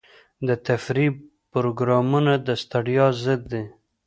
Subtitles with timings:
[0.47, 1.11] د تفریح
[1.51, 3.63] پروګرامونه د ستړیا ضد دي.